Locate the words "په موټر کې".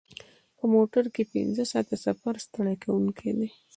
0.57-1.23